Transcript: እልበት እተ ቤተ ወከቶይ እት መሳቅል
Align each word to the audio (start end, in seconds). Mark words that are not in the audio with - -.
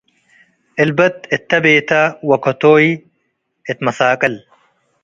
እልበት 0.81 1.15
እተ 1.35 1.49
ቤተ 1.63 1.89
ወከቶይ 2.29 2.85
እት 3.71 3.77
መሳቅል 3.85 4.35